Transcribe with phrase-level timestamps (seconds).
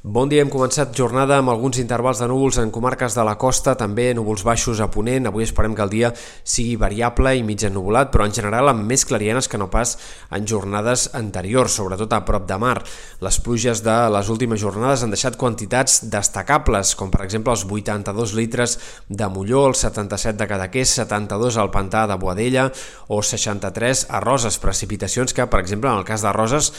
[0.00, 3.74] Bon dia, hem començat jornada amb alguns intervals de núvols en comarques de la costa,
[3.76, 5.26] també núvols baixos a Ponent.
[5.28, 6.08] Avui esperem que el dia
[6.40, 9.98] sigui variable i mig ennuvolat, però en general amb més clarienes que no pas
[10.32, 12.78] en jornades anteriors, sobretot a prop de mar.
[13.20, 18.32] Les pluges de les últimes jornades han deixat quantitats destacables, com per exemple els 82
[18.40, 18.78] litres
[19.10, 22.70] de Molló, el 77 de Cadaqués, 72 al Pantà de Boadella
[23.12, 26.72] o 63 a Roses, precipitacions que, per exemple, en el cas de Roses,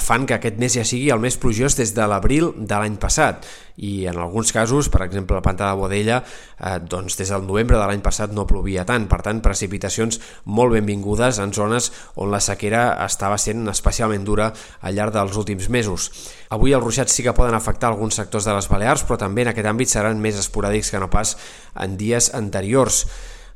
[0.00, 3.46] fan que aquest mes ja sigui el més plujós des de l'abril de l'any passat
[3.76, 7.76] i en alguns casos, per exemple, el pantà de Bodella, eh, doncs des del novembre
[7.76, 12.40] de l'any passat no plovia tant, per tant, precipitacions molt benvingudes en zones on la
[12.44, 16.10] sequera estava sent especialment dura al llarg dels últims mesos.
[16.54, 19.50] Avui els ruixats sí que poden afectar alguns sectors de les Balears, però també en
[19.50, 21.36] aquest àmbit seran més esporàdics que no pas
[21.74, 23.04] en dies anteriors.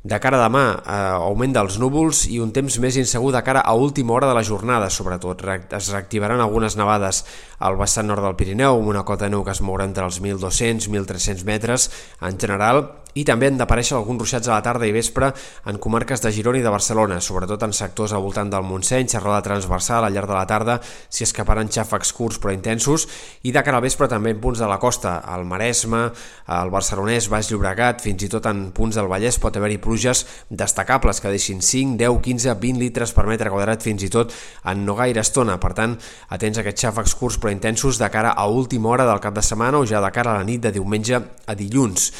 [0.01, 3.59] De cara a demà, eh, augment dels núvols i un temps més insegur de cara
[3.59, 5.43] a última hora de la jornada, sobretot.
[5.75, 7.25] Es reactivaran algunes nevades
[7.59, 10.21] al vessant nord del Pirineu, amb una cota de neu que es mourà entre els
[10.21, 11.89] 1.200 i 1.300 metres
[12.21, 12.85] en general,
[13.17, 15.31] i també han d'aparèixer alguns ruixats a la tarda i vespre
[15.69, 19.41] en comarques de Girona i de Barcelona, sobretot en sectors al voltant del Montseny, xerrada
[19.45, 23.07] transversal al llarg de la tarda, s'hi escaparan xàfecs curts però intensos,
[23.43, 26.05] i de cara al vespre també en punts de la costa, al Maresme,
[26.47, 31.21] al Barcelonès, Baix Llobregat, fins i tot en punts del Vallès pot haver-hi pluges destacables
[31.21, 34.33] que deixin 5, 10, 15, 20 litres per metre quadrat fins i tot
[34.69, 35.59] en no gaire estona.
[35.61, 35.95] Per tant,
[36.29, 39.45] atents a aquests xàfecs curts però intensos de cara a última hora del cap de
[39.45, 42.11] setmana o ja de cara a la nit de diumenge a dilluns.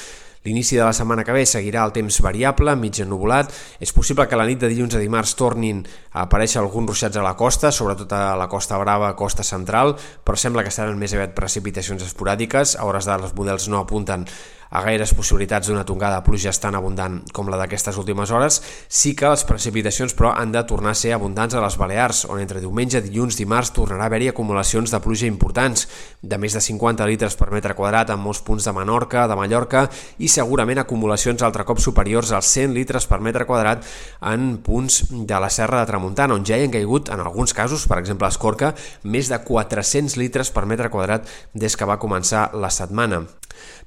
[0.47, 3.51] L'inici de la setmana que ve seguirà el temps variable, mig ennuvolat.
[3.83, 5.81] És possible que la nit de dilluns a dimarts tornin
[6.13, 10.39] a aparèixer alguns ruixats a la costa, sobretot a la Costa Brava, Costa Central, però
[10.39, 12.77] sembla que seran més aviat precipitacions esporàdiques.
[12.79, 14.23] A hores d'ara els models no apunten
[14.69, 19.15] a gaires possibilitats d'una tongada de pluges tan abundant com la d'aquestes últimes hores, sí
[19.17, 22.61] que les precipitacions però han de tornar a ser abundants a les Balears, on entre
[22.61, 25.87] diumenge, dilluns, dimarts tornarà a haver-hi acumulacions de pluja importants,
[26.21, 29.87] de més de 50 litres per metre quadrat en molts punts de Menorca, de Mallorca
[30.19, 33.85] i segurament acumulacions altre cop superiors als 100 litres per metre quadrat
[34.21, 37.87] en punts de la Serra de Tramuntana, on ja hi han caigut, en alguns casos,
[37.89, 38.73] per exemple a Escorca,
[39.03, 43.25] més de 400 litres per metre quadrat des que va començar la setmana.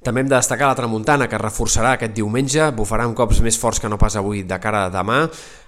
[0.03, 3.79] També hem de destacar la tramuntana, que reforçarà aquest diumenge, bufarà amb cops més forts
[3.79, 5.23] que no pas avui de cara a demà,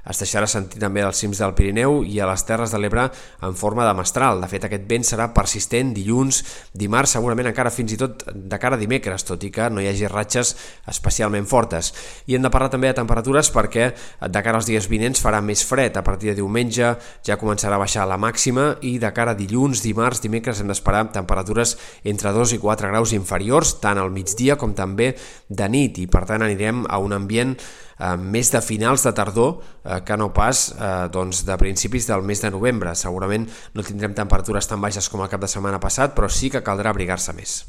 [0.09, 3.07] es deixarà sentir també als cims del Pirineu i a les Terres de l'Ebre
[3.45, 4.41] en forma de mestral.
[4.41, 6.43] De fet, aquest vent serà persistent dilluns,
[6.73, 9.89] dimarts, segurament encara fins i tot de cara a dimecres, tot i que no hi
[9.89, 10.53] hagi ratxes
[10.91, 11.91] especialment fortes.
[12.29, 13.89] I hem de parlar també de temperatures perquè
[14.21, 15.97] de cara als dies vinents farà més fred.
[15.97, 16.93] A partir de diumenge
[17.25, 21.07] ja començarà a baixar la màxima i de cara a dilluns, dimarts, dimecres hem d'esperar
[21.15, 25.13] temperatures entre 2 i 4 graus inferiors, tant al migdia com també
[25.49, 27.55] de nit, i per tant anirem a un ambient
[27.99, 32.23] eh, més de finals de tardor eh, que no pas eh, doncs de principis del
[32.23, 32.95] mes de novembre.
[32.95, 36.63] Segurament no tindrem temperatures tan baixes com el cap de setmana passat, però sí que
[36.65, 37.63] caldrà abrigar-se més.